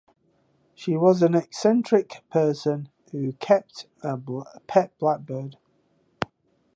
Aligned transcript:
She 0.73 0.97
was 0.97 1.21
an 1.21 1.35
eccentric 1.35 2.23
person 2.31 2.89
who 3.11 3.33
kept 3.33 3.85
a 4.01 4.17
pet 4.65 4.97
blackbird. 4.97 5.57